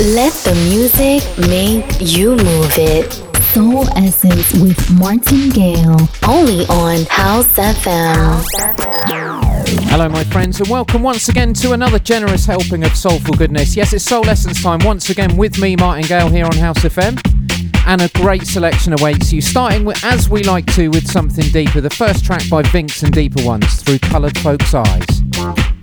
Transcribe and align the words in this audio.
Let 0.00 0.32
the 0.32 0.54
music 0.70 1.22
make 1.46 1.84
you 2.00 2.30
move 2.30 2.78
it. 2.78 3.12
Soul 3.52 3.86
Essence 3.98 4.50
with 4.54 4.90
Martin 4.98 5.50
Gale. 5.50 6.08
Only 6.26 6.64
on 6.68 7.04
House 7.10 7.52
FM. 7.58 8.42
Hello, 9.90 10.08
my 10.08 10.24
friends, 10.24 10.58
and 10.58 10.70
welcome 10.70 11.02
once 11.02 11.28
again 11.28 11.52
to 11.52 11.72
another 11.72 11.98
generous 11.98 12.46
helping 12.46 12.82
of 12.82 12.96
soulful 12.96 13.34
goodness. 13.34 13.76
Yes, 13.76 13.92
it's 13.92 14.06
Soul 14.06 14.26
Essence 14.26 14.62
time 14.62 14.78
once 14.84 15.10
again 15.10 15.36
with 15.36 15.58
me, 15.58 15.76
Martin 15.76 16.06
Gale, 16.06 16.30
here 16.30 16.46
on 16.46 16.56
House 16.56 16.78
FM. 16.78 17.20
And 17.86 18.00
a 18.00 18.08
great 18.14 18.46
selection 18.46 18.94
awaits 18.98 19.30
you, 19.34 19.42
starting 19.42 19.84
with, 19.84 20.02
as 20.02 20.30
we 20.30 20.42
like 20.44 20.64
to, 20.76 20.88
with 20.88 21.06
something 21.06 21.44
deeper. 21.52 21.82
The 21.82 21.90
first 21.90 22.24
track 22.24 22.48
by 22.48 22.62
Vinx 22.62 23.02
and 23.02 23.12
Deeper 23.12 23.44
Ones, 23.44 23.82
Through 23.82 23.98
Coloured 23.98 24.38
Folks' 24.38 24.72
Eyes. 24.72 25.79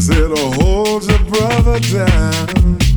Cause 0.00 0.08
it'll 0.16 0.52
hold 0.52 1.04
your 1.04 1.18
brother 1.24 1.78
down. 1.80 2.89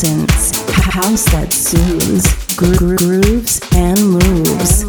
Essence, 0.00 0.52
house 0.70 1.24
that 1.32 1.52
soothes, 1.52 2.54
gro- 2.54 2.96
grooves, 2.96 3.58
and 3.74 3.98
moves. 4.00 4.84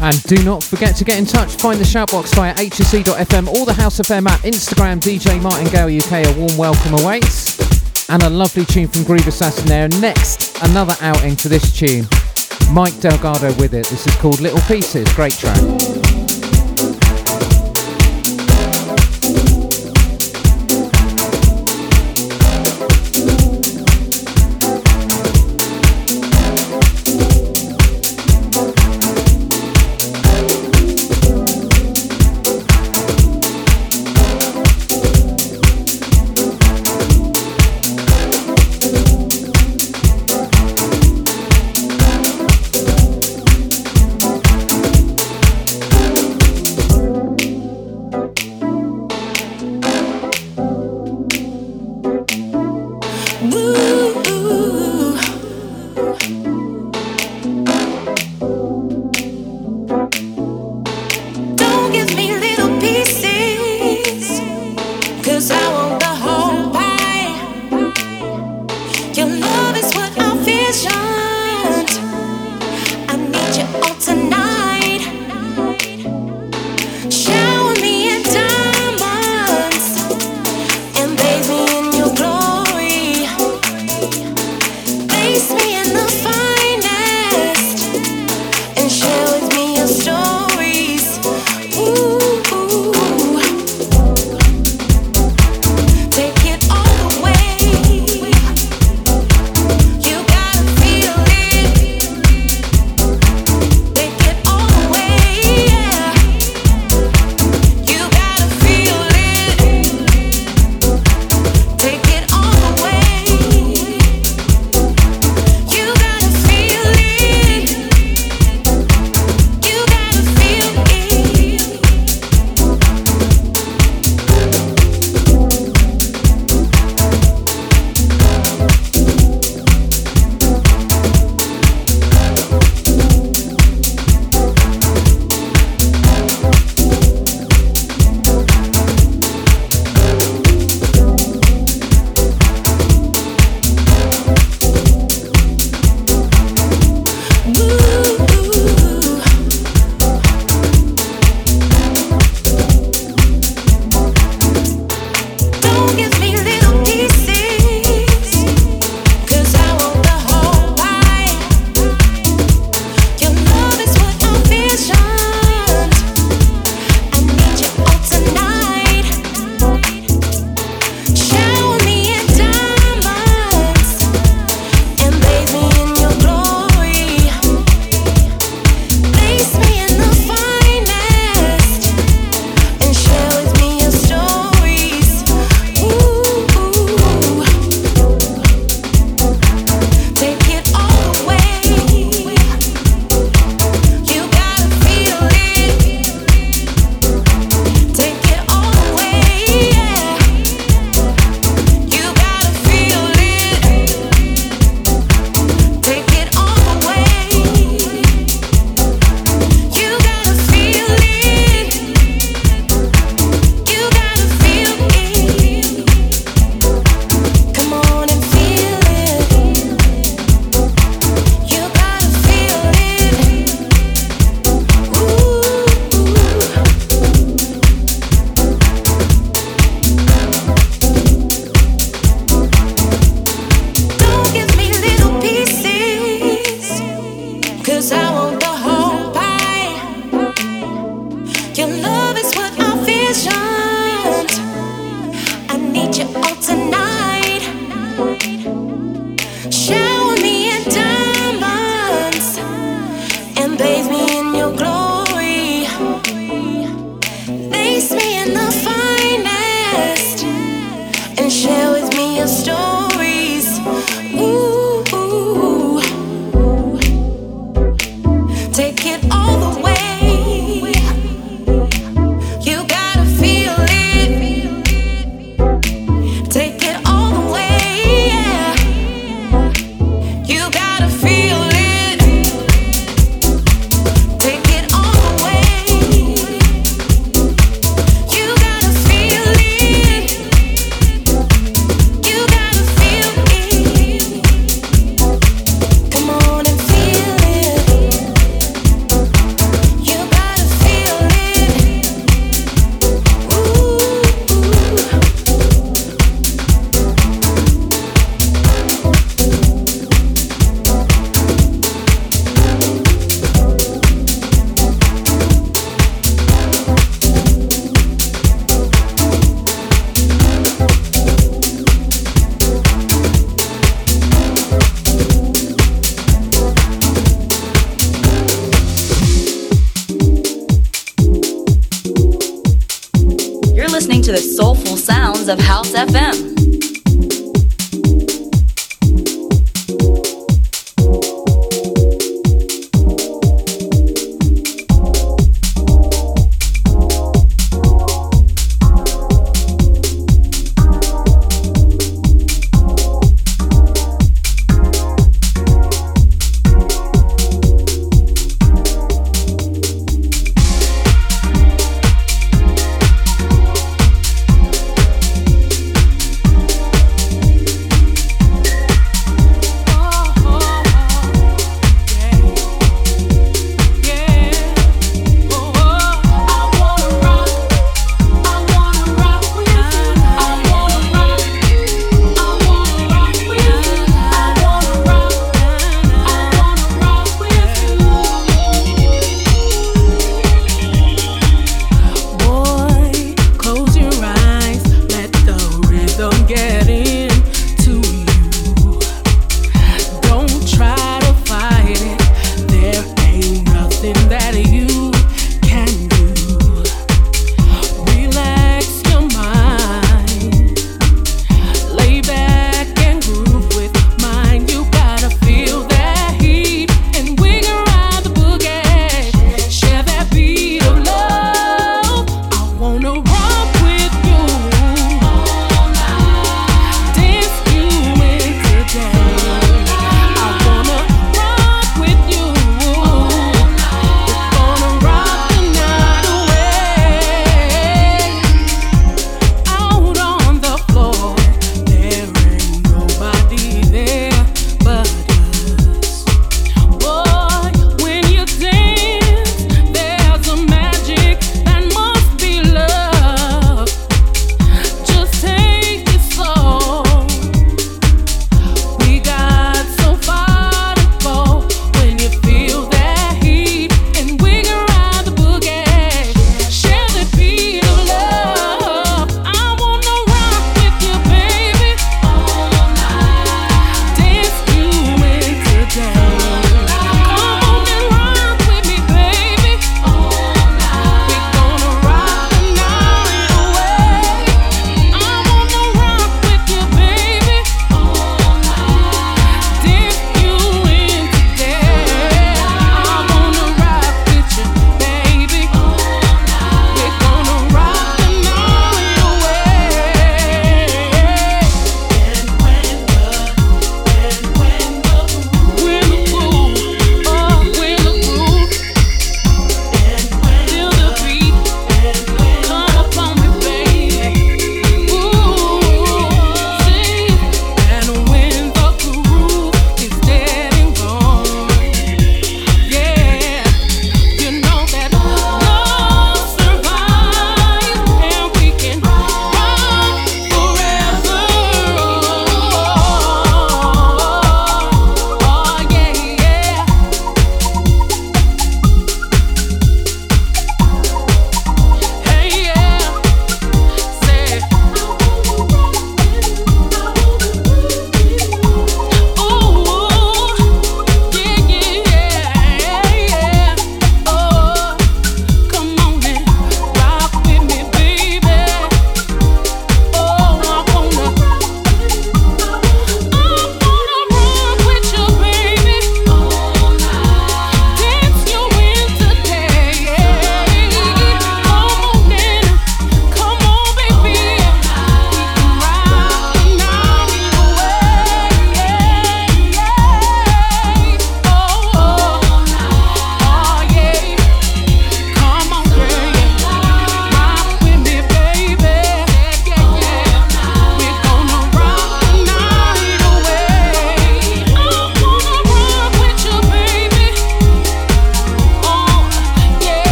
And 0.00 0.22
do 0.22 0.42
not 0.42 0.64
forget 0.64 0.96
to 0.96 1.04
get 1.04 1.18
in 1.18 1.26
touch. 1.26 1.56
Find 1.56 1.78
the 1.78 1.84
shoutbox 1.84 2.34
via 2.34 2.54
hse.fm 2.54 3.48
or 3.48 3.66
the 3.66 3.74
House 3.74 4.00
FM 4.00 4.26
app. 4.28 4.40
Instagram 4.40 4.98
DJ 4.98 5.42
Martin 5.42 5.66
Gale 5.66 5.94
UK. 5.94 6.26
A 6.26 6.38
warm 6.40 6.56
welcome 6.56 6.94
awaits. 6.94 8.08
And 8.08 8.22
a 8.22 8.30
lovely 8.30 8.64
tune 8.64 8.88
from 8.88 9.04
Groove 9.04 9.26
Assassin 9.26 9.66
there. 9.66 9.88
Next, 10.00 10.56
another 10.62 10.94
outing 11.02 11.36
for 11.36 11.50
this 11.50 11.70
tune. 11.78 12.06
Mike 12.72 12.98
Delgado 13.00 13.48
with 13.60 13.74
it. 13.74 13.88
This 13.88 14.06
is 14.06 14.16
called 14.16 14.40
Little 14.40 14.62
Pieces. 14.62 15.06
Great 15.12 15.34
track. 15.34 15.97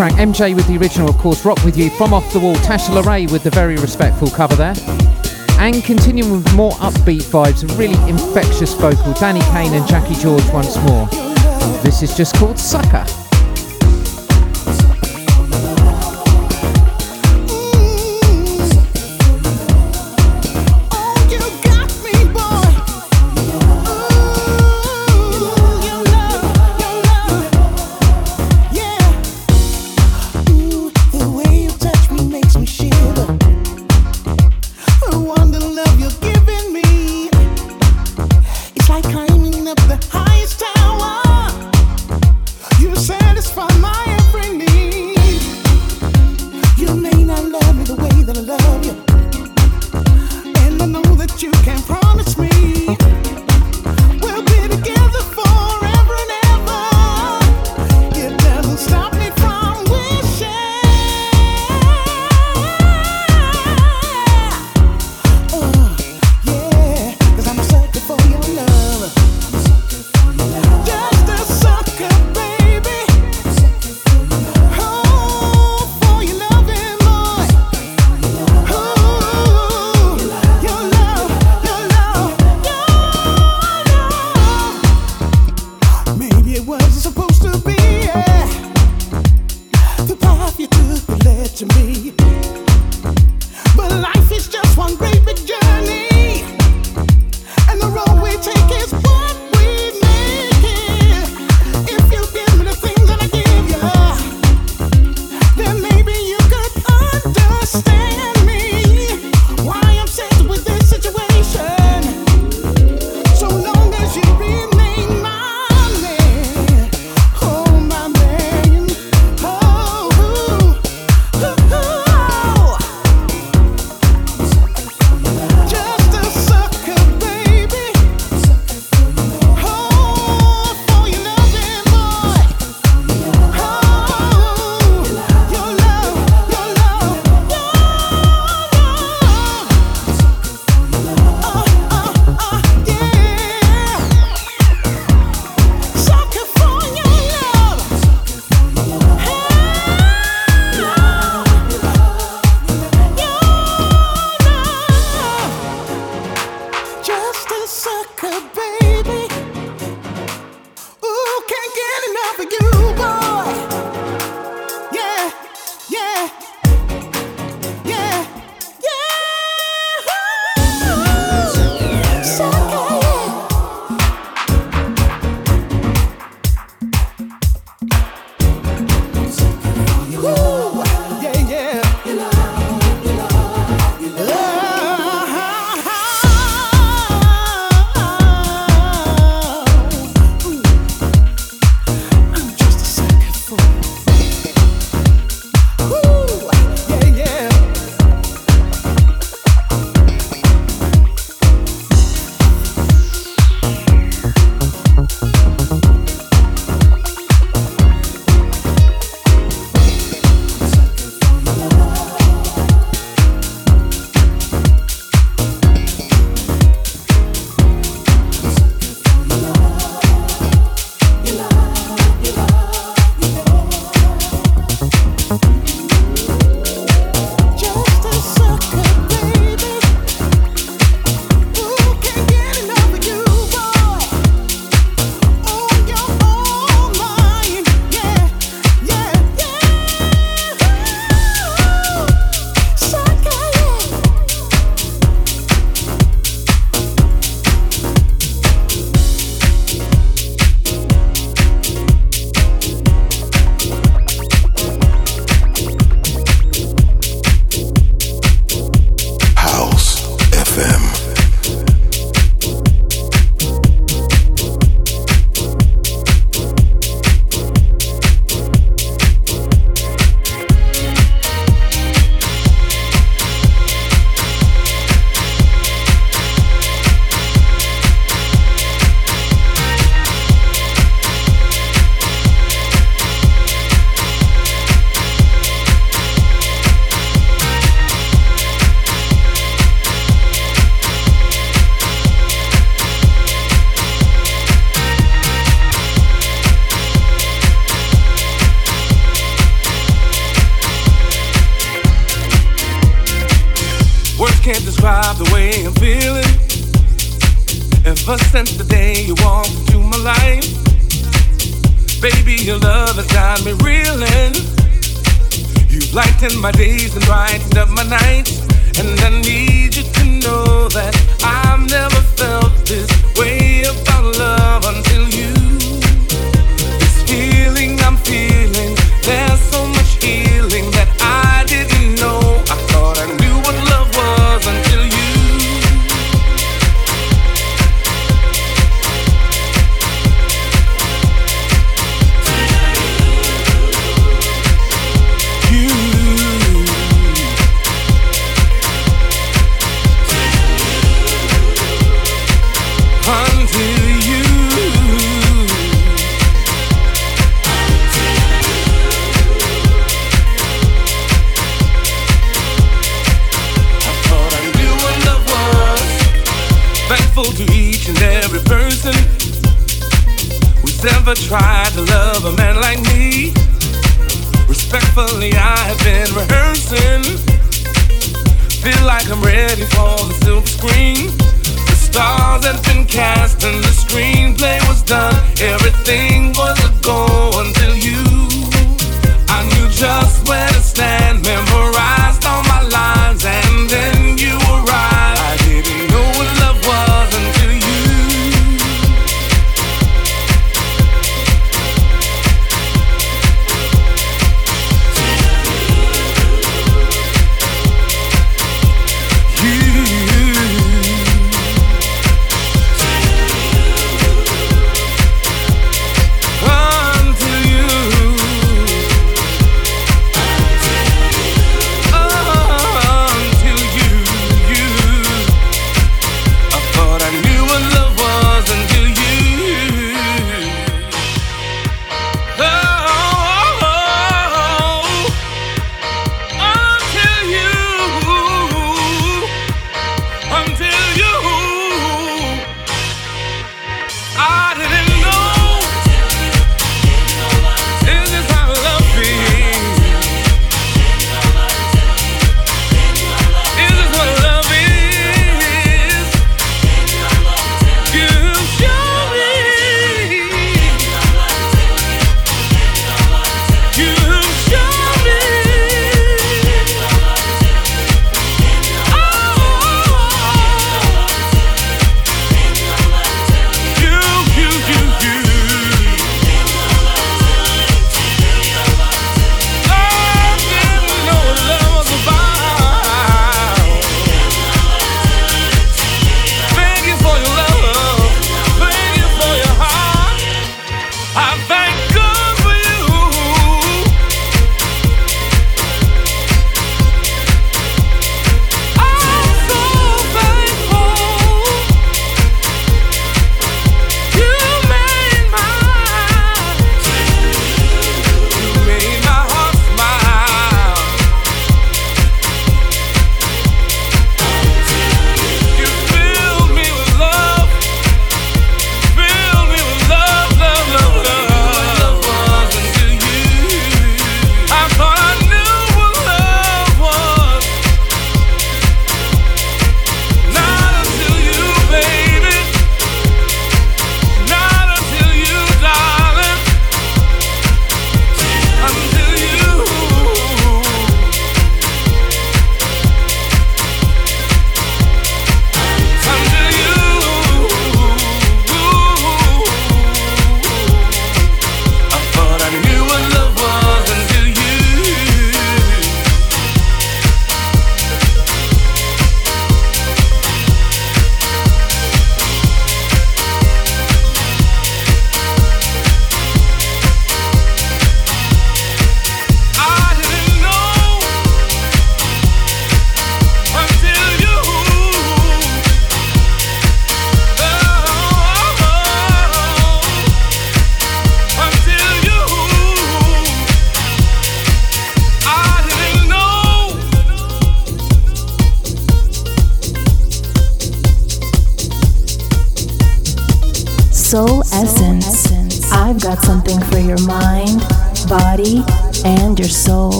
Track. 0.00 0.12
MJ 0.14 0.56
with 0.56 0.66
the 0.66 0.78
original, 0.78 1.10
of 1.10 1.18
course, 1.18 1.44
Rock 1.44 1.62
With 1.62 1.76
You 1.76 1.90
from 1.90 2.14
Off 2.14 2.32
the 2.32 2.38
Wall. 2.38 2.54
Tasha 2.56 2.88
LaRae 2.88 3.30
with 3.30 3.42
the 3.42 3.50
very 3.50 3.76
respectful 3.76 4.30
cover 4.30 4.56
there. 4.56 4.72
And 5.58 5.84
continuing 5.84 6.32
with 6.32 6.54
more 6.54 6.72
upbeat 6.72 7.24
vibes, 7.24 7.68
really 7.78 8.00
infectious 8.08 8.72
vocal. 8.72 9.12
Danny 9.12 9.42
Kane 9.52 9.74
and 9.74 9.86
Jackie 9.86 10.14
George 10.14 10.48
once 10.54 10.78
more. 10.84 11.06
This 11.82 12.02
is 12.02 12.16
just 12.16 12.34
called 12.36 12.58
Sucker. 12.58 13.04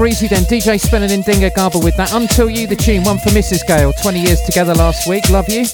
Breezy 0.00 0.28
then. 0.28 0.44
DJ 0.44 0.80
Spinning 0.80 1.10
in 1.10 1.22
Dinga 1.22 1.54
Garber 1.54 1.78
with 1.78 1.94
that. 1.96 2.14
Until 2.14 2.48
You, 2.48 2.66
the 2.66 2.74
tune. 2.74 3.04
One 3.04 3.18
for 3.18 3.28
Mrs. 3.28 3.66
Gale. 3.66 3.92
20 3.92 4.18
years 4.18 4.40
together 4.40 4.72
last 4.72 5.06
week. 5.06 5.28
Love 5.28 5.50
you. 5.50 5.66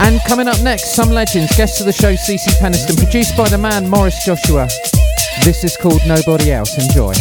And 0.00 0.20
coming 0.28 0.48
up 0.48 0.60
next, 0.60 0.94
some 0.94 1.08
legends. 1.08 1.56
Guest 1.56 1.80
of 1.80 1.86
the 1.86 1.94
show, 1.94 2.12
CeCe 2.12 2.60
Peniston. 2.60 2.94
Produced 2.98 3.34
by 3.34 3.48
the 3.48 3.56
man 3.56 3.88
Morris 3.88 4.22
Joshua. 4.22 4.68
This 5.44 5.64
is 5.64 5.78
called 5.78 6.02
Nobody 6.06 6.52
Else. 6.52 6.76
Enjoy. 6.76 7.14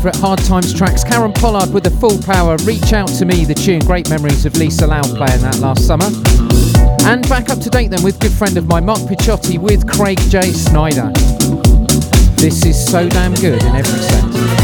Favourite 0.00 0.16
Hard 0.16 0.38
Times 0.44 0.72
tracks. 0.72 1.04
Karen 1.04 1.30
Pollard 1.30 1.74
with 1.74 1.84
the 1.84 1.90
full 1.90 2.18
power. 2.22 2.56
Reach 2.64 2.94
out 2.94 3.08
to 3.18 3.26
me, 3.26 3.44
the 3.44 3.52
tune. 3.52 3.80
Great 3.80 4.08
memories 4.08 4.46
of 4.46 4.56
Lisa 4.56 4.86
Loud 4.86 5.04
playing 5.04 5.42
that 5.42 5.58
last 5.58 5.86
summer. 5.86 6.06
And 7.06 7.28
back 7.28 7.50
up 7.50 7.58
to 7.58 7.68
date 7.68 7.90
then 7.90 8.02
with 8.02 8.18
good 8.18 8.32
friend 8.32 8.56
of 8.56 8.66
mine, 8.66 8.86
Mark 8.86 9.00
Picchiotti 9.00 9.58
with 9.58 9.86
Craig 9.86 10.18
J. 10.30 10.52
Snyder. 10.52 11.12
This 12.36 12.64
is 12.64 12.82
so 12.82 13.10
damn 13.10 13.34
good 13.34 13.62
in 13.62 13.76
every 13.76 14.00
sense. 14.00 14.59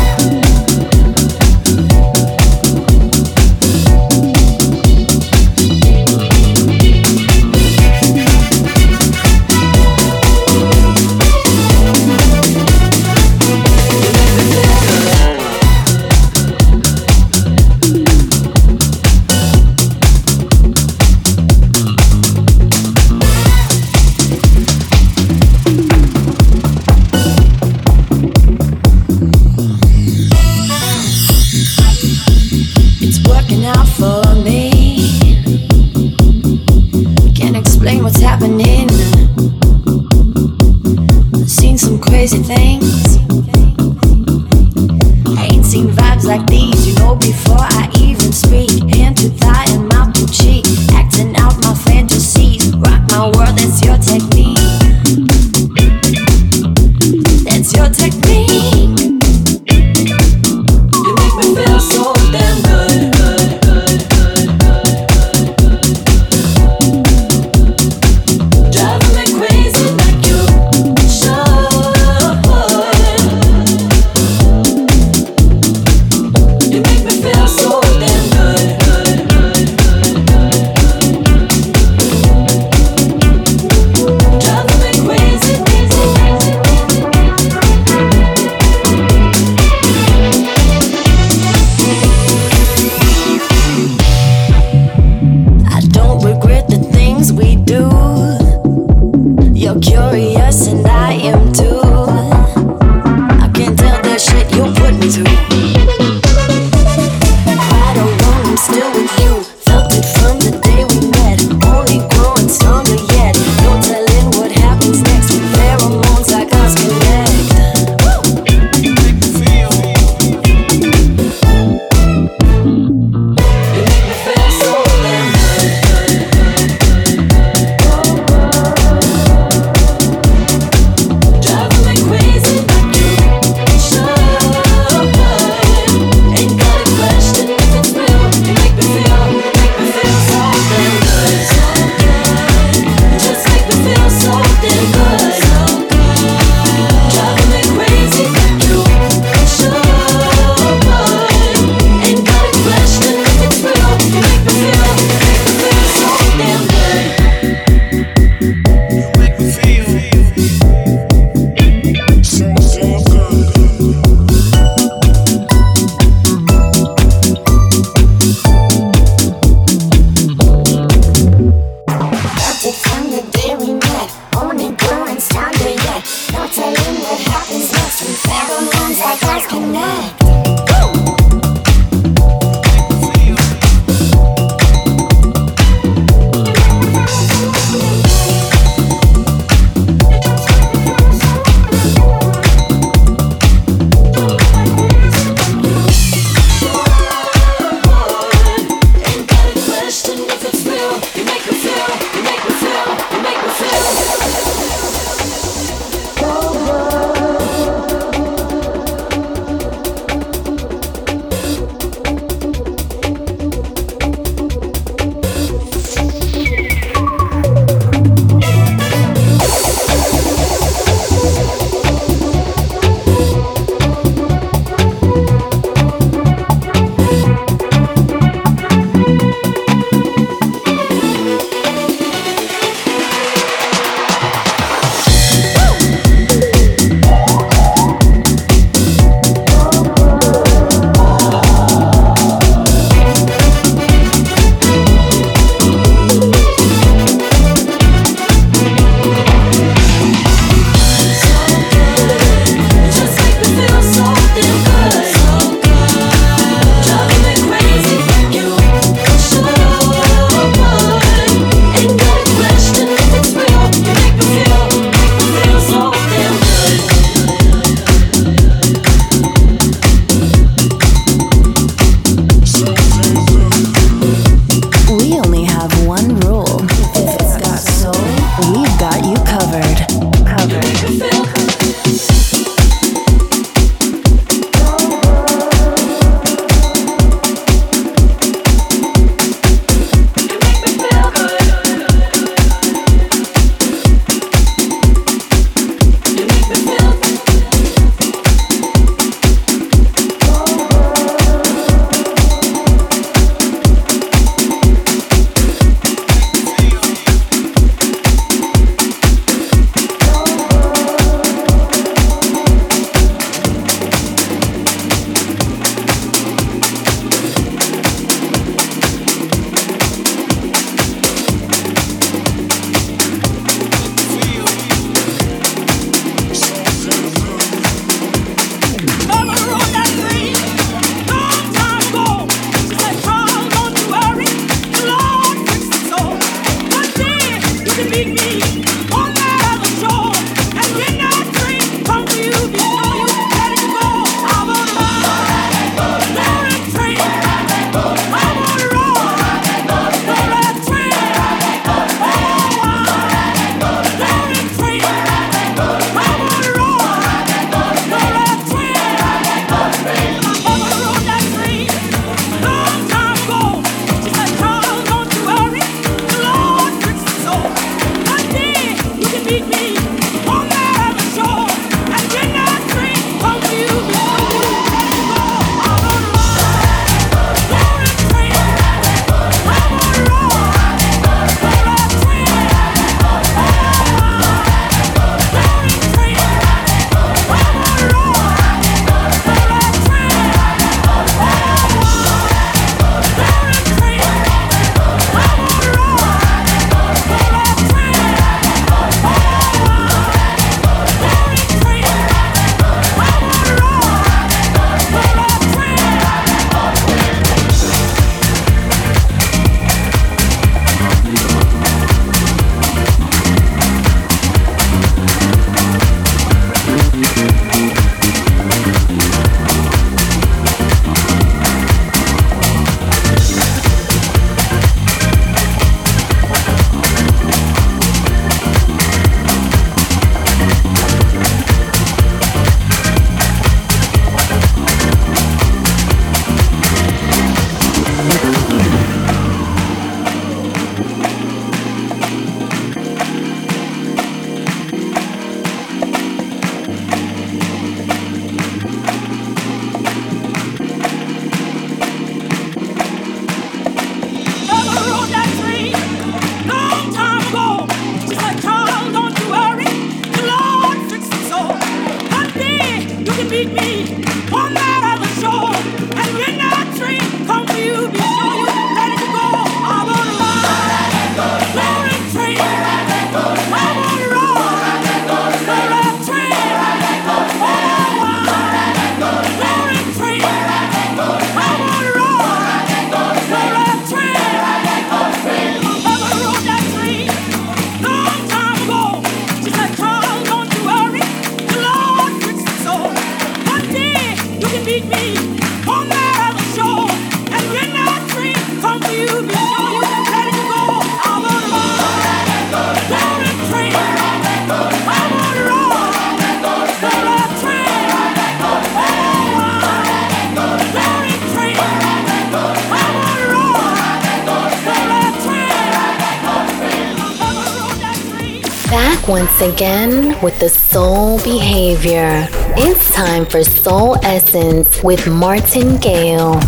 Again 519.47 520.21
with 520.23 520.39
the 520.41 520.49
soul 520.49 521.19
behavior. 521.23 522.27
It's 522.57 522.93
time 522.93 523.25
for 523.25 523.45
Soul 523.45 523.97
Essence 524.03 524.83
with 524.83 525.07
Martin 525.07 525.77
Gale. 525.77 526.41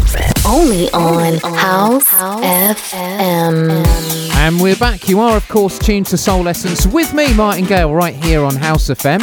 Only 0.45 0.91
on 0.91 1.35
House 1.39 2.09
FM. 2.09 3.87
And 4.35 4.61
we're 4.61 4.77
back. 4.77 5.09
You 5.09 5.21
are, 5.21 5.37
of 5.37 5.47
course, 5.49 5.79
tuned 5.79 6.07
to 6.07 6.17
Soul 6.17 6.49
Essence 6.49 6.87
with 6.87 7.15
me, 7.15 7.33
Martin 7.35 7.67
Gale, 7.67 7.95
right 7.95 8.17
here 8.17 8.43
on 8.45 8.57
House 8.57 8.89
FM. 8.89 9.23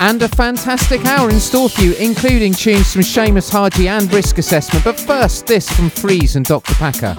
And 0.00 0.20
a 0.22 0.28
fantastic 0.28 1.04
hour 1.06 1.30
in 1.30 1.40
store 1.40 1.70
for 1.70 1.80
you, 1.82 1.94
including 1.94 2.52
tunes 2.52 2.92
from 2.92 3.02
Seamus 3.02 3.50
Haji 3.50 3.88
and 3.88 4.12
Risk 4.12 4.38
Assessment. 4.38 4.84
But 4.84 5.00
first, 5.00 5.46
this 5.46 5.70
from 5.70 5.88
Freeze 5.88 6.36
and 6.36 6.44
Dr. 6.44 6.74
Packer. 6.74 7.16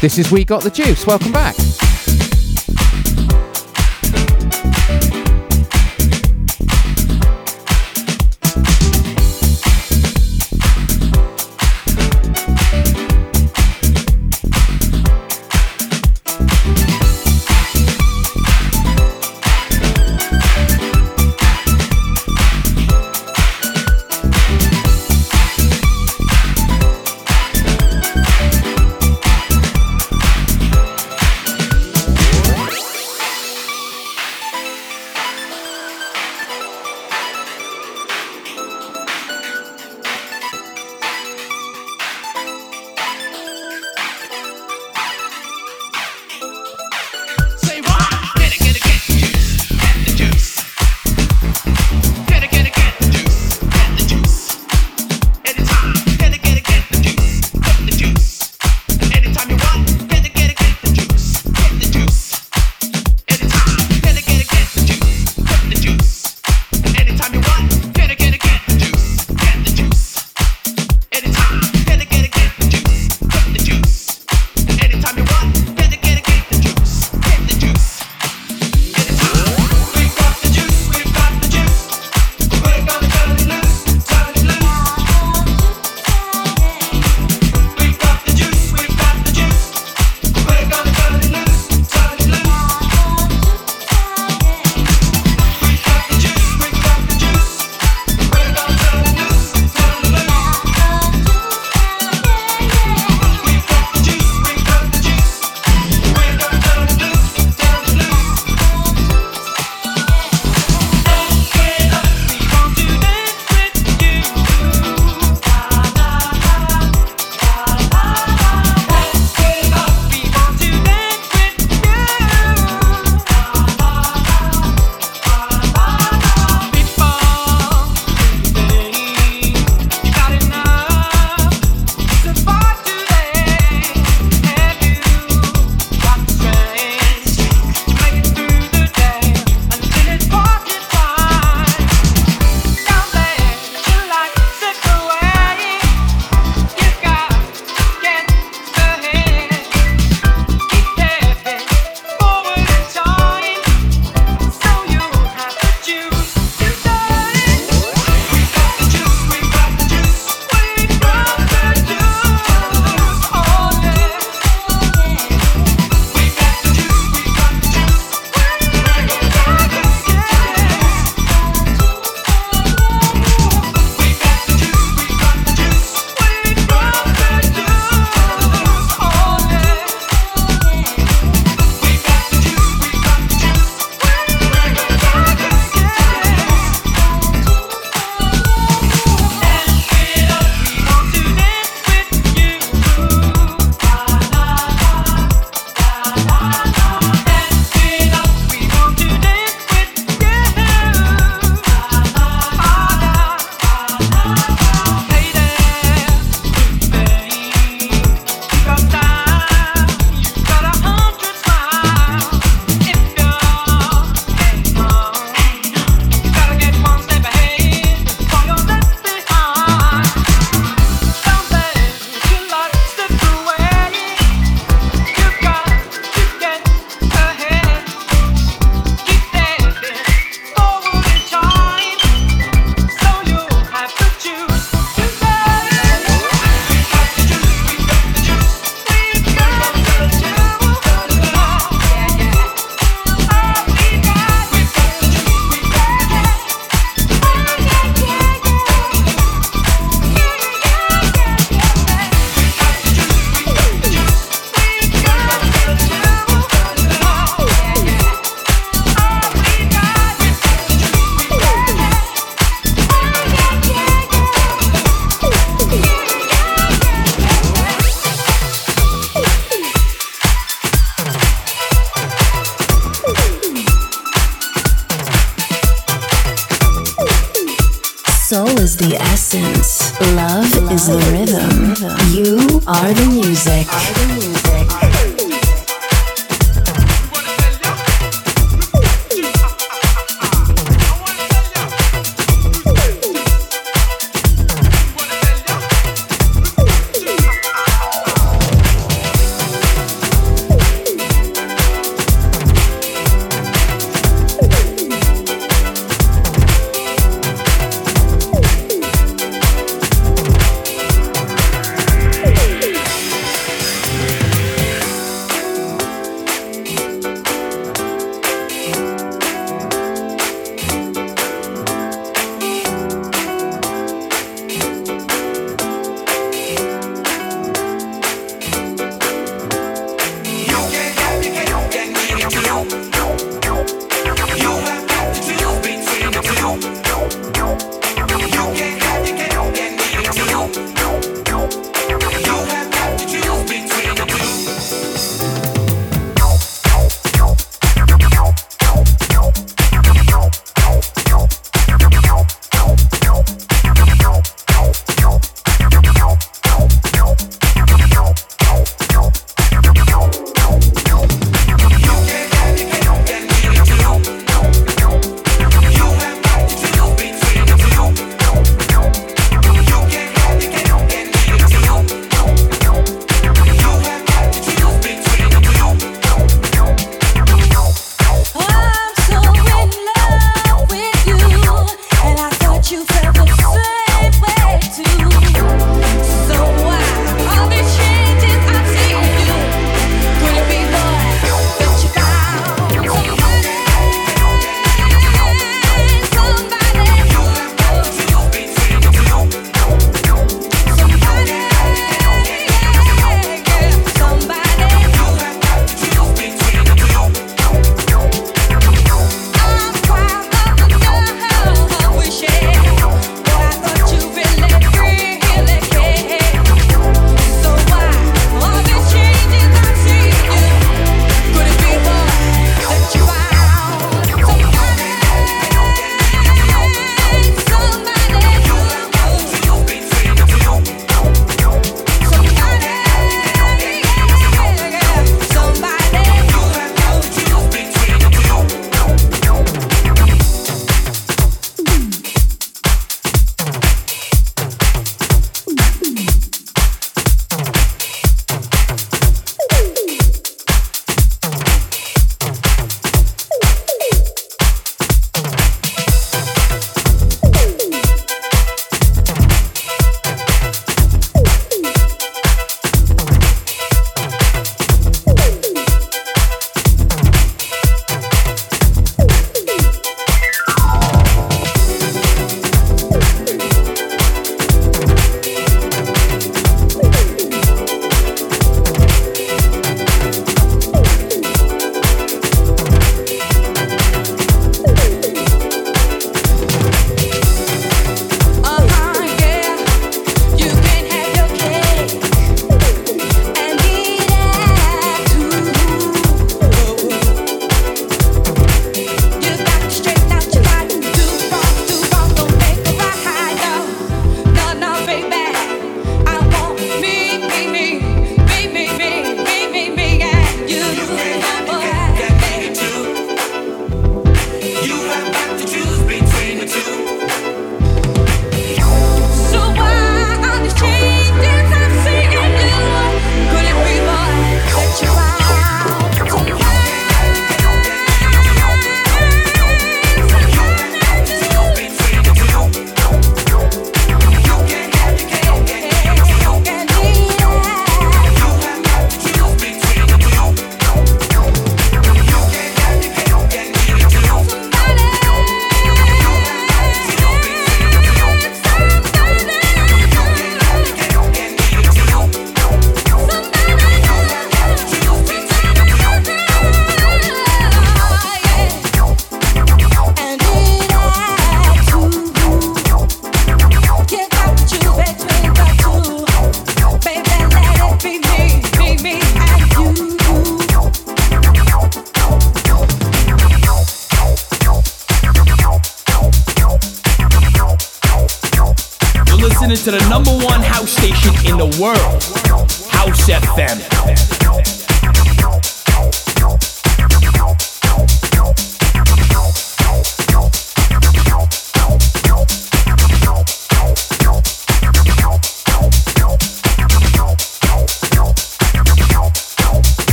This 0.00 0.16
is 0.16 0.30
We 0.30 0.44
Got 0.44 0.62
the 0.62 0.70
Juice. 0.70 1.06
Welcome 1.06 1.32
back. 1.32 1.56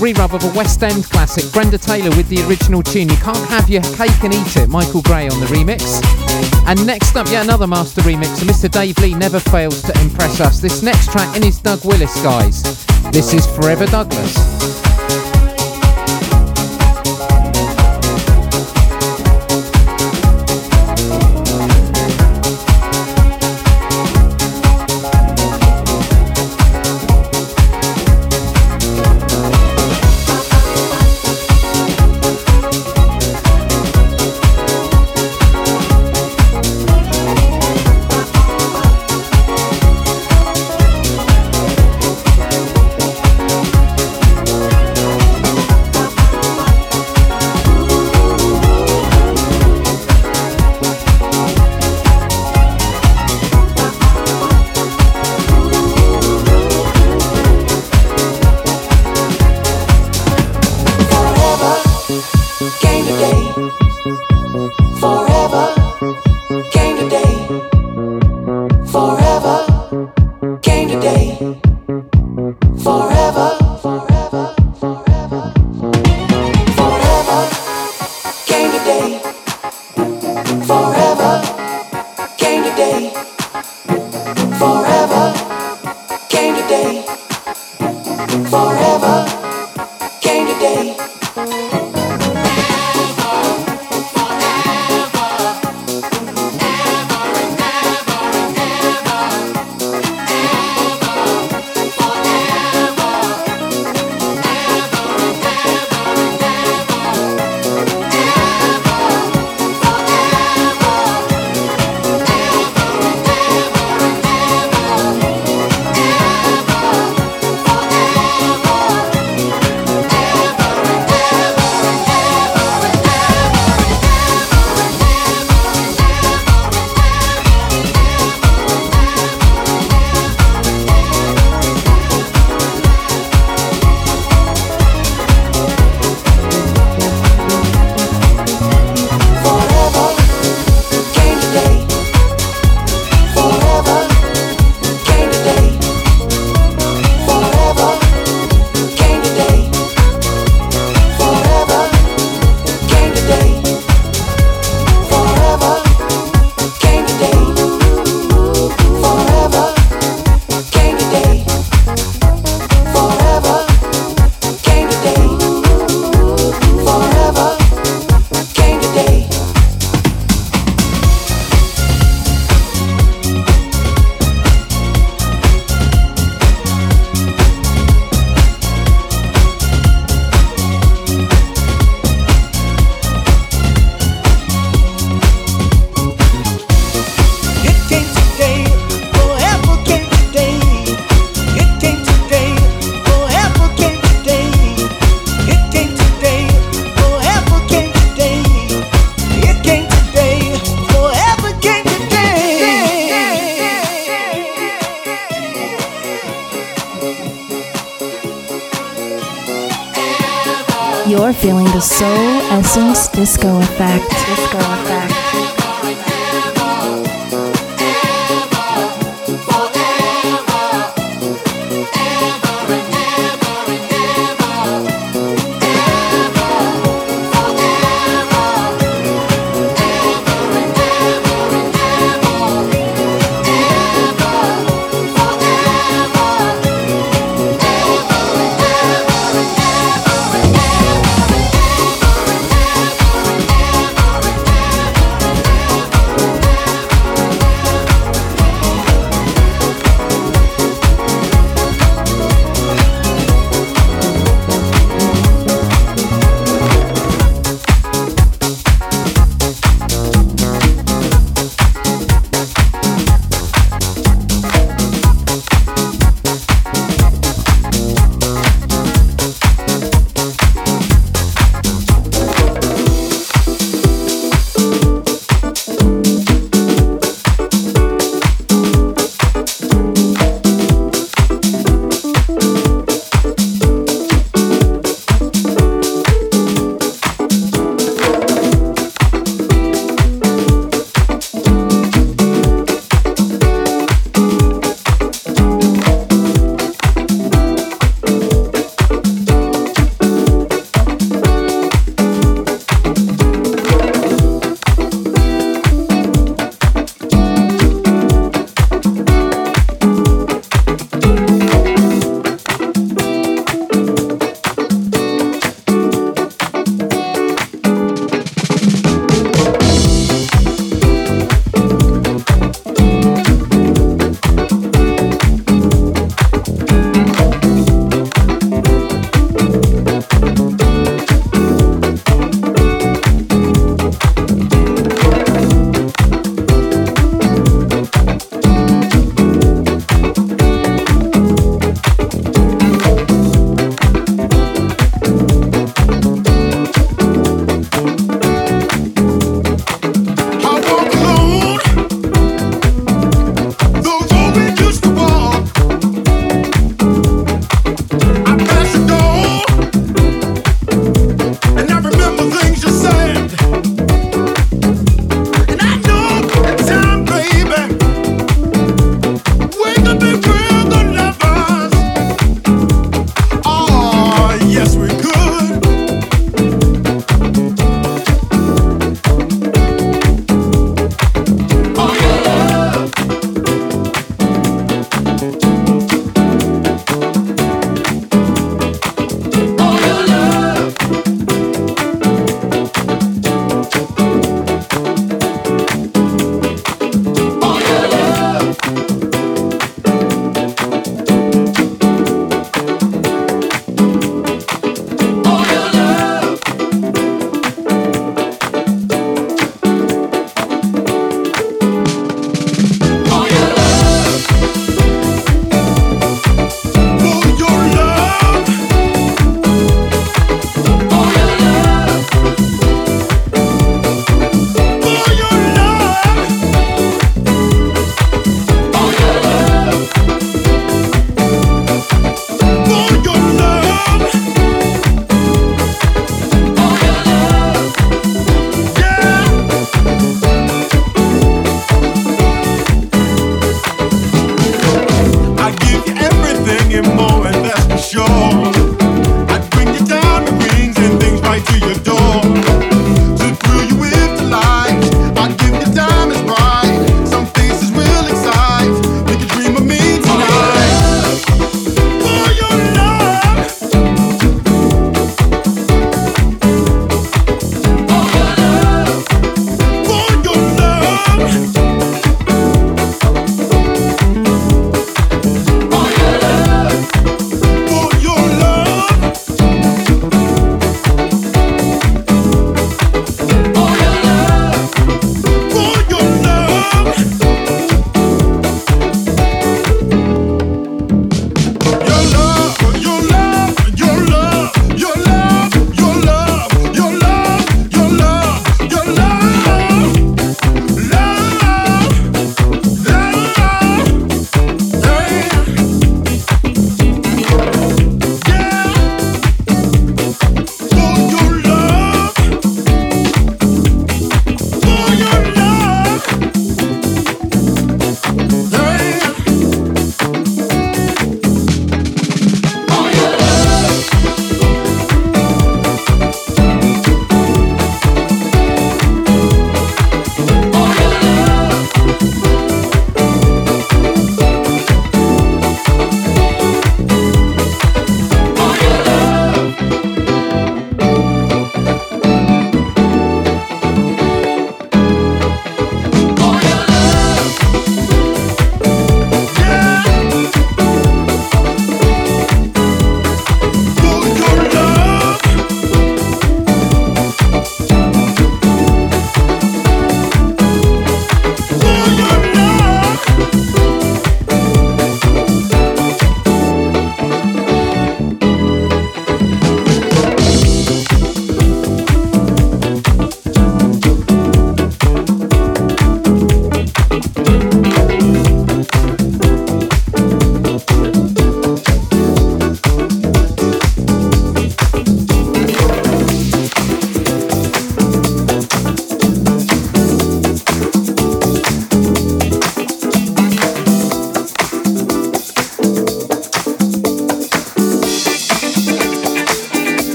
Re-rub 0.00 0.32
of 0.32 0.42
a 0.44 0.56
West 0.56 0.82
End 0.82 1.04
classic, 1.10 1.52
Brenda 1.52 1.76
Taylor 1.76 2.08
with 2.16 2.26
the 2.30 2.40
original 2.48 2.82
tune. 2.82 3.10
You 3.10 3.16
can't 3.16 3.36
have 3.50 3.68
your 3.68 3.82
cake 3.82 4.24
and 4.24 4.32
eat 4.32 4.56
it, 4.56 4.70
Michael 4.70 5.02
Gray 5.02 5.28
on 5.28 5.38
the 5.40 5.46
remix. 5.46 6.00
And 6.66 6.86
next 6.86 7.16
up, 7.16 7.26
yet 7.26 7.44
another 7.44 7.66
master 7.66 8.00
remix, 8.00 8.38
Mr. 8.44 8.70
Dave 8.70 8.98
Lee 9.00 9.14
never 9.14 9.38
fails 9.38 9.82
to 9.82 10.00
impress 10.00 10.40
us. 10.40 10.60
This 10.60 10.82
next 10.82 11.12
track 11.12 11.36
in 11.36 11.42
his 11.42 11.58
Doug 11.58 11.84
Willis 11.84 12.14
guise. 12.22 12.62
This 13.12 13.34
is 13.34 13.46
Forever 13.46 13.84
Douglas. 13.84 14.43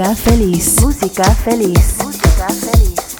Música 0.00 0.16
feliz. 0.16 0.76
Música 0.80 1.24
feliz. 1.44 1.94
Música 2.02 2.48
feliz. 2.48 3.16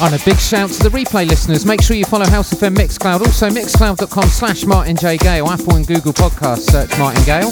On 0.00 0.14
a 0.14 0.18
big 0.24 0.38
shout 0.38 0.70
to 0.70 0.88
the 0.88 0.90
replay 0.90 1.26
listeners, 1.28 1.66
make 1.66 1.82
sure 1.82 1.96
you 1.96 2.04
follow 2.04 2.24
House 2.26 2.54
FM 2.54 2.76
Mixcloud. 2.76 3.26
Also, 3.26 3.50
mixcloud.com 3.50 4.28
slash 4.28 4.64
Martin 4.64 4.94
J. 4.94 5.16
Gale. 5.16 5.48
Apple 5.48 5.74
and 5.74 5.86
Google 5.88 6.12
Podcasts, 6.12 6.70
search 6.70 6.96
Martin 6.96 7.24
Gale. 7.24 7.50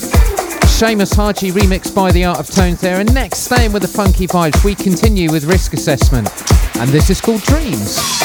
Seamus 0.79 1.17
Haji 1.17 1.51
remixed 1.51 1.93
by 1.93 2.13
The 2.13 2.25
Art 2.25 2.39
of 2.39 2.49
Tones 2.49 2.81
there. 2.81 3.01
And 3.01 3.13
next, 3.13 3.39
staying 3.39 3.73
with 3.73 3.83
the 3.83 3.89
funky 3.89 4.29
vibes, 4.29 4.65
we 4.65 4.77
continue 4.77 5.33
with 5.33 5.43
Risk 5.43 5.73
Assessment. 5.73 6.31
And 6.77 6.89
this 6.91 7.11
is 7.11 7.21
called 7.21 7.43
Dreams. 7.43 8.24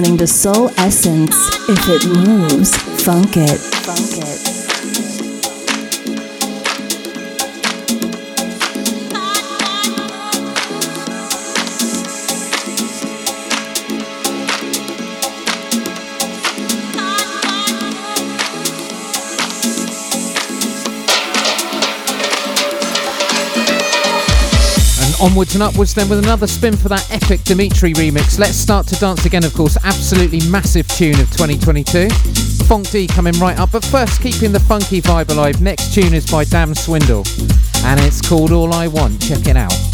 Listening 0.00 0.16
to 0.16 0.26
Soul 0.26 0.70
Essence. 0.78 1.36
If 1.68 1.86
it 1.88 2.06
moves, 2.08 2.74
funk 3.04 3.36
it. 3.36 3.50
Funk 3.50 3.66
it. 3.66 3.69
Onwards 25.20 25.54
and 25.54 25.62
upwards 25.62 25.94
then 25.94 26.08
with 26.08 26.18
another 26.18 26.46
spin 26.46 26.76
for 26.76 26.88
that 26.88 27.06
epic 27.10 27.42
Dimitri 27.44 27.92
remix. 27.94 28.38
Let's 28.38 28.56
start 28.56 28.86
to 28.88 28.96
dance 28.96 29.24
again, 29.26 29.44
of 29.44 29.54
course. 29.54 29.76
Absolutely 29.84 30.40
massive 30.48 30.86
tune 30.88 31.20
of 31.20 31.30
2022. 31.30 32.08
Funk 32.64 32.90
D 32.90 33.06
coming 33.06 33.34
right 33.34 33.58
up, 33.58 33.72
but 33.72 33.84
first 33.84 34.22
keeping 34.22 34.52
the 34.52 34.60
funky 34.60 35.00
vibe 35.00 35.30
alive. 35.30 35.60
Next 35.60 35.94
tune 35.94 36.14
is 36.14 36.26
by 36.26 36.44
Dam 36.44 36.74
Swindle, 36.74 37.24
and 37.84 38.00
it's 38.00 38.20
called 38.20 38.52
All 38.52 38.72
I 38.72 38.88
Want. 38.88 39.20
Check 39.20 39.46
it 39.46 39.56
out. 39.56 39.89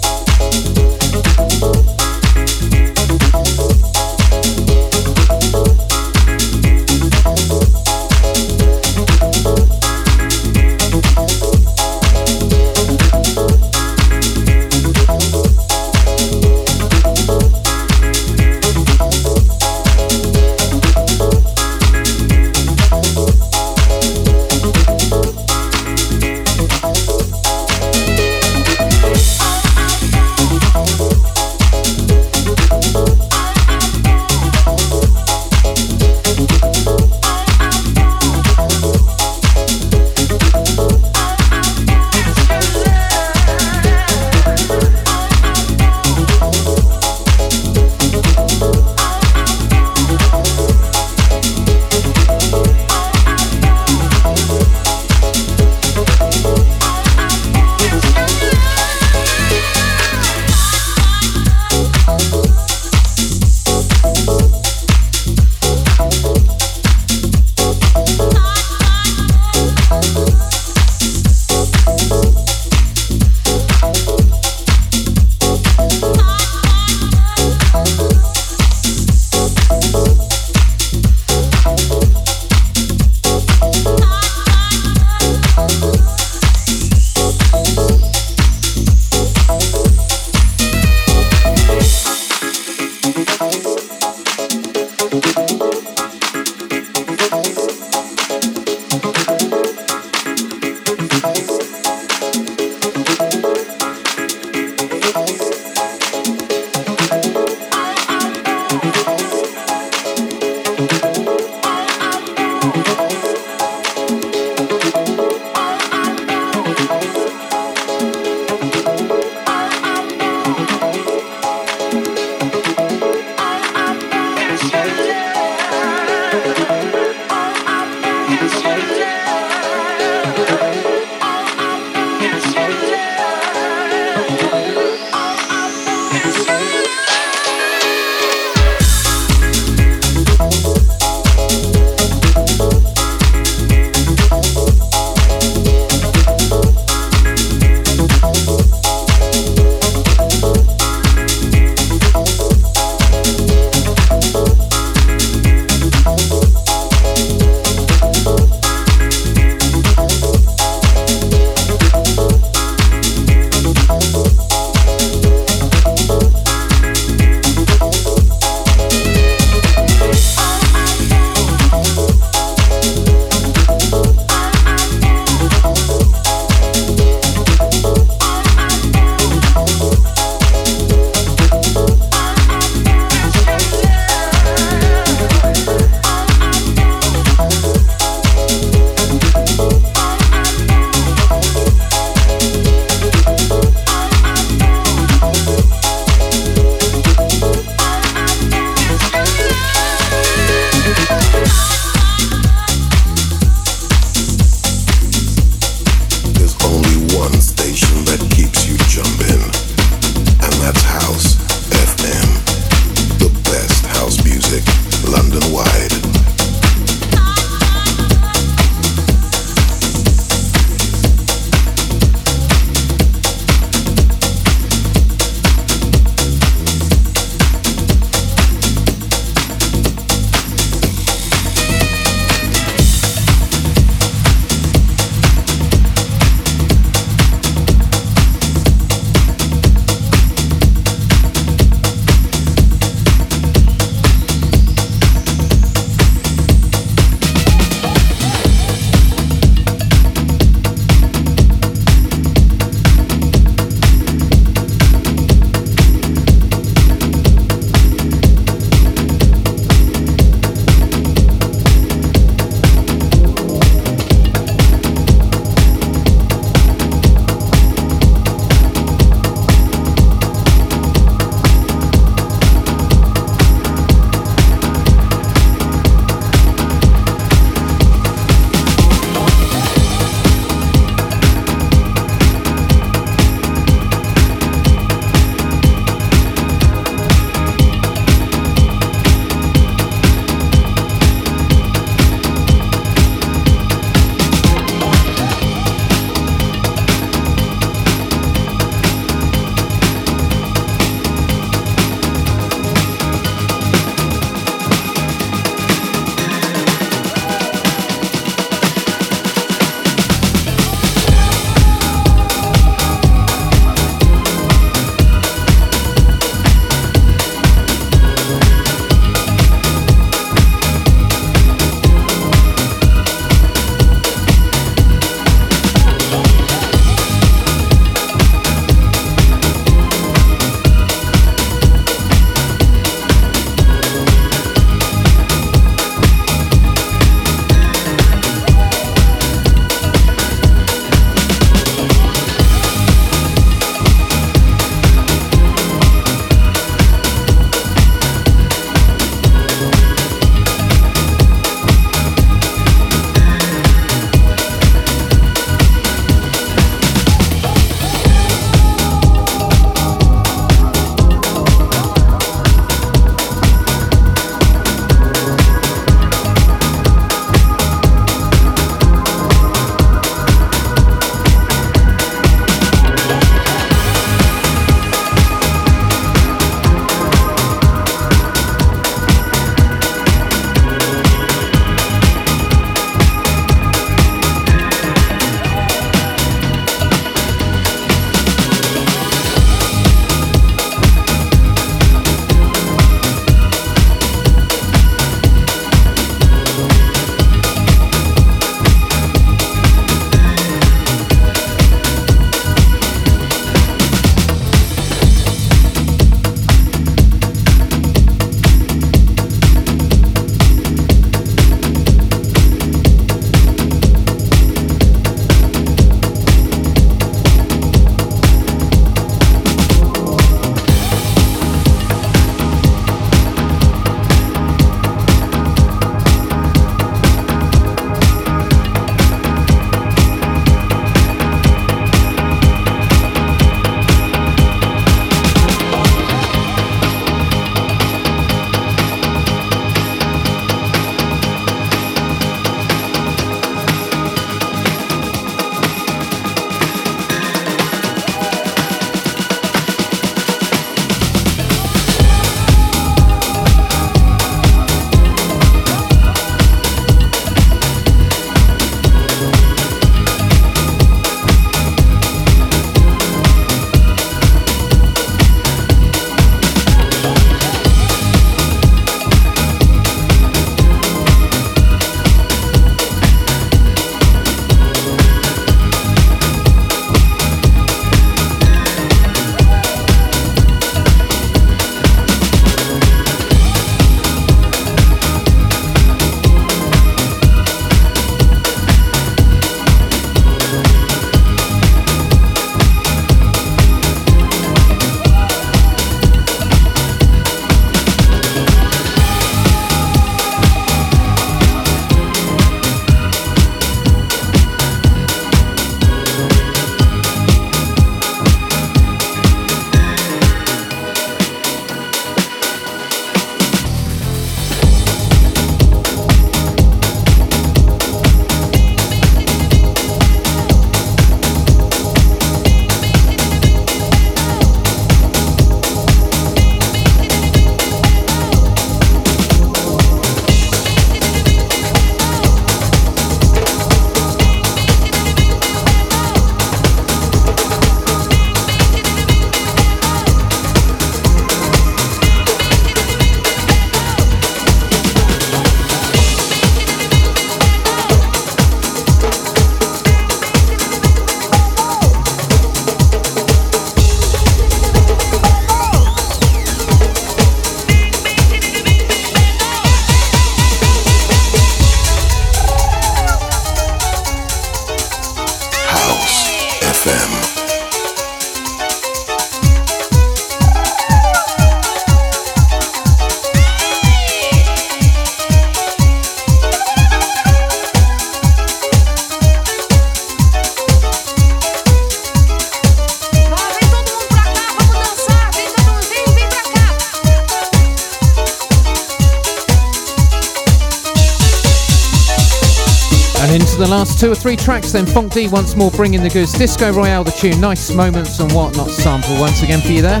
Two 594.00 594.10
or 594.10 594.14
three 594.14 594.34
tracks 594.34 594.72
then. 594.72 594.86
Funk 594.86 595.12
D 595.12 595.28
once 595.28 595.54
more 595.54 595.70
bringing 595.72 596.02
the 596.02 596.08
goods. 596.08 596.32
Disco 596.32 596.72
Royale, 596.72 597.04
the 597.04 597.10
tune. 597.10 597.38
Nice 597.38 597.70
moments 597.70 598.18
and 598.18 598.32
whatnot 598.32 598.70
sample 598.70 599.20
once 599.20 599.42
again 599.42 599.60
for 599.60 599.72
you 599.72 599.82
there. 599.82 600.00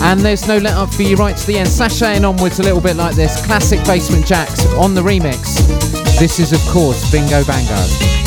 And 0.00 0.18
there's 0.18 0.48
no 0.48 0.56
let 0.56 0.72
up 0.72 0.94
for 0.94 1.02
you 1.02 1.14
right 1.16 1.36
to 1.36 1.46
the 1.46 1.58
end. 1.58 1.68
Sashaying 1.68 2.26
onwards 2.26 2.58
a 2.60 2.62
little 2.62 2.80
bit 2.80 2.96
like 2.96 3.14
this. 3.16 3.44
Classic 3.44 3.84
Basement 3.84 4.24
Jaxx 4.24 4.78
on 4.78 4.94
the 4.94 5.02
remix. 5.02 5.58
This 6.18 6.38
is, 6.38 6.54
of 6.54 6.60
course, 6.72 7.12
Bingo 7.12 7.44
Bango. 7.44 8.23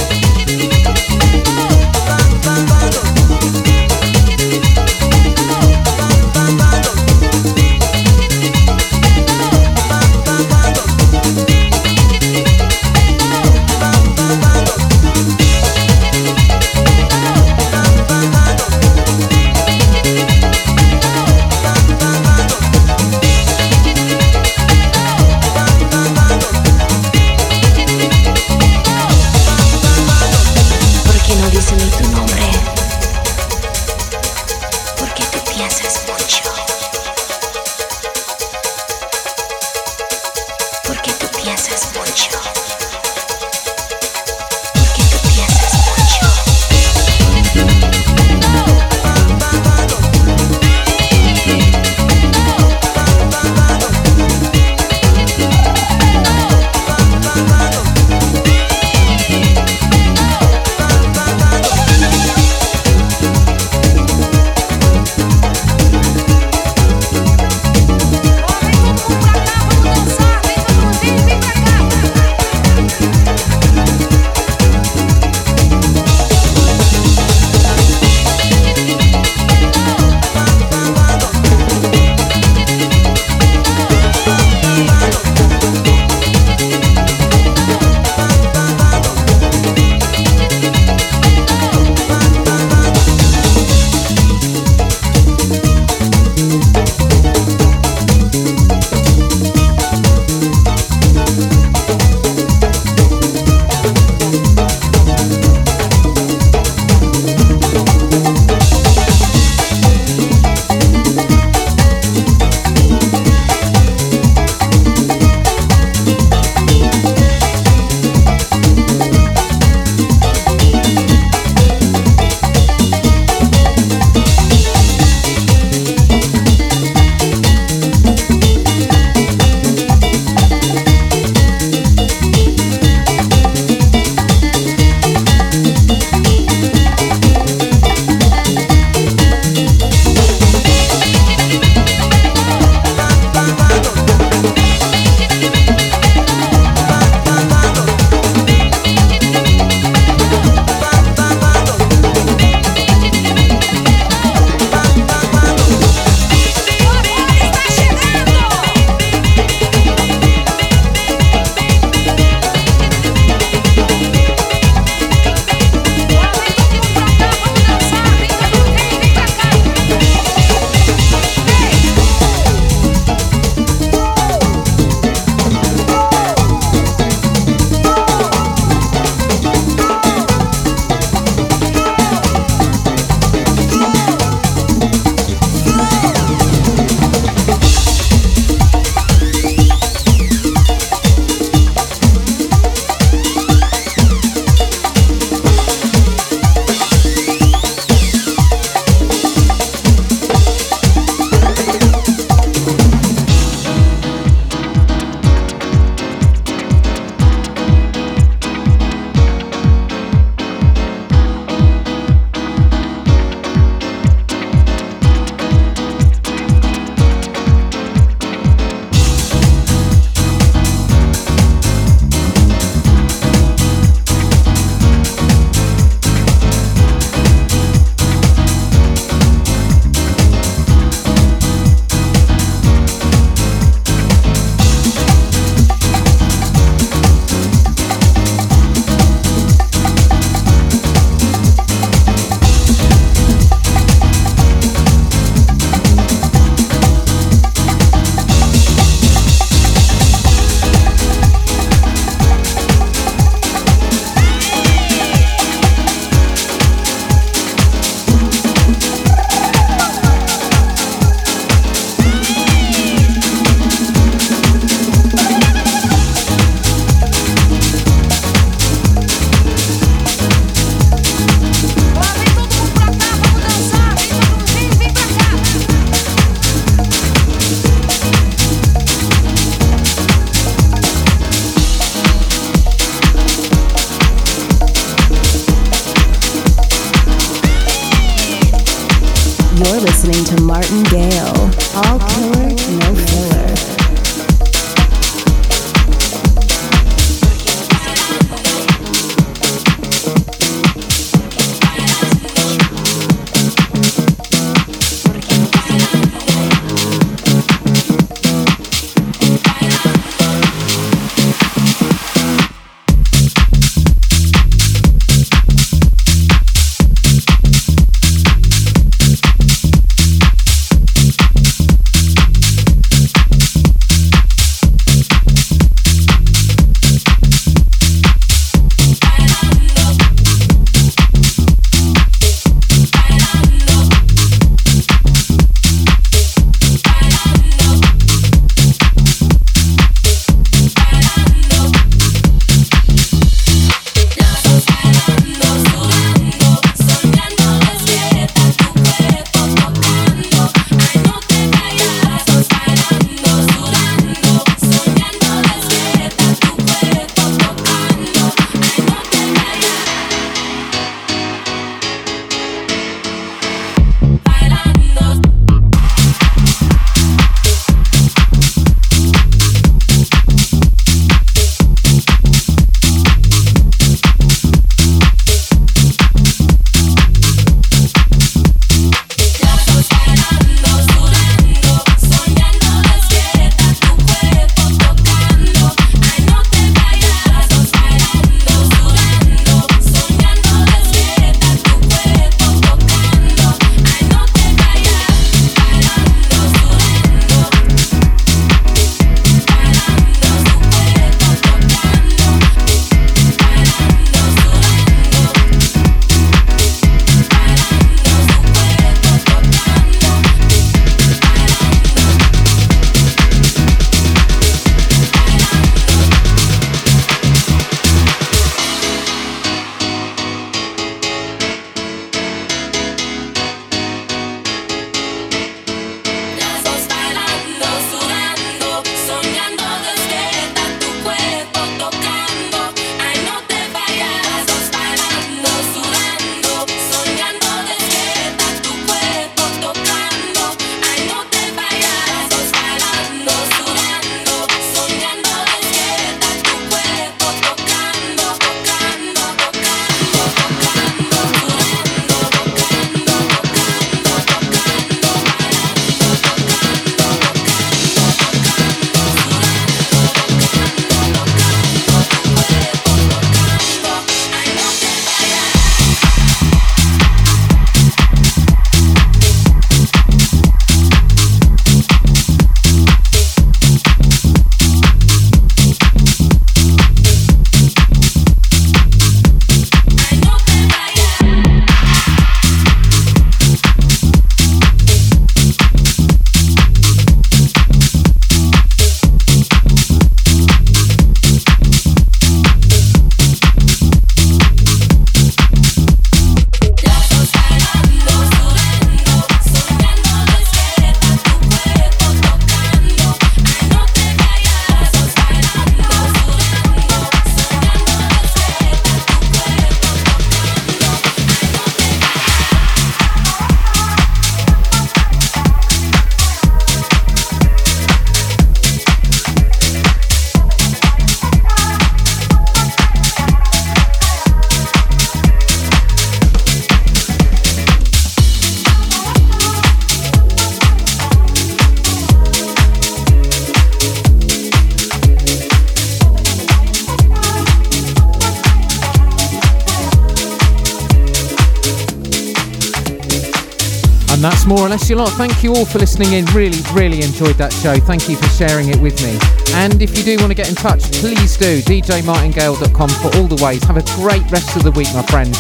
Or 544.91 544.95
lot. 544.95 545.09
Thank 545.11 545.43
you 545.43 545.53
all 545.53 545.65
for 545.65 545.79
listening 545.79 546.13
in. 546.13 546.25
Really, 546.27 546.59
really 546.73 547.01
enjoyed 547.01 547.35
that 547.35 547.51
show. 547.51 547.75
Thank 547.77 548.07
you 548.07 548.15
for 548.15 548.27
sharing 548.29 548.69
it 548.69 548.79
with 548.79 549.01
me. 549.03 549.17
And 549.53 549.81
if 549.81 549.97
you 549.97 550.03
do 550.03 550.17
want 550.17 550.29
to 550.29 550.35
get 550.35 550.49
in 550.49 550.55
touch, 550.55 550.83
please 550.93 551.35
do. 551.37 551.61
DJMartingale.com 551.61 552.89
for 552.89 553.17
all 553.17 553.27
the 553.27 553.43
ways. 553.43 553.63
Have 553.63 553.77
a 553.77 553.83
great 554.01 554.23
rest 554.31 554.55
of 554.55 554.63
the 554.63 554.71
week, 554.71 554.87
my 554.93 555.03
friends. 555.03 555.37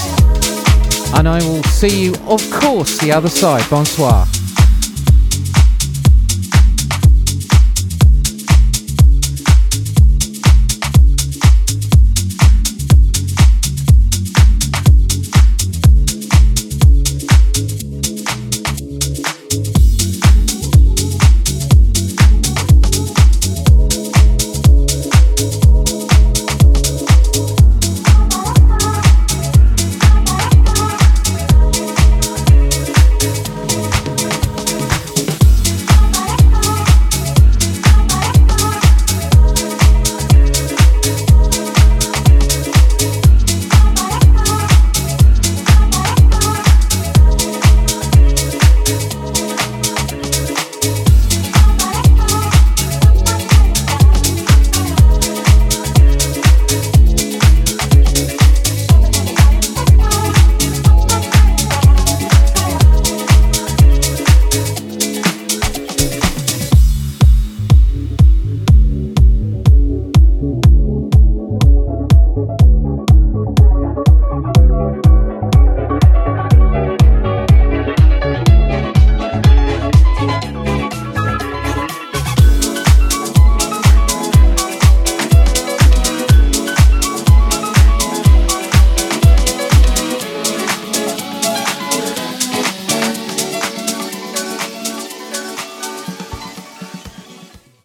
And 1.13 1.27
I 1.27 1.39
will 1.43 1.63
see 1.63 2.05
you, 2.05 2.15
of 2.27 2.41
course, 2.51 2.97
the 2.99 3.11
other 3.11 3.29
side. 3.29 3.69
Bonsoir. 3.69 4.25